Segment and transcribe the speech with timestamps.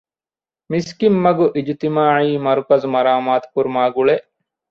[0.71, 4.15] މިސްކިތްމަގު އިޖުތިމާޢީ މަރުކަޒު މަރާމާތު ކުރުމާގުޅޭ